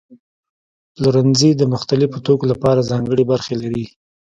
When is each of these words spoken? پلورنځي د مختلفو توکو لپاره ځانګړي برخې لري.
پلورنځي 0.93 1.51
د 1.55 1.61
مختلفو 1.73 2.17
توکو 2.25 2.45
لپاره 2.51 2.87
ځانګړي 2.91 3.23
برخې 3.31 3.55
لري. 3.63 3.85